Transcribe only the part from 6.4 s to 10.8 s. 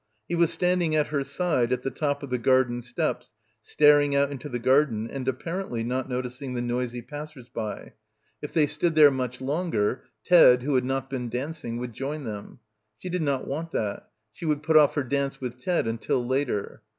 the noisy passers by. If they stood there much longer, Ted, who